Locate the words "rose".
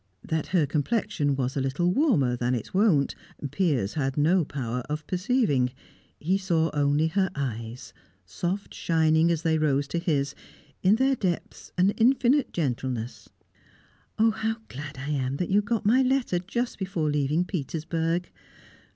9.59-9.87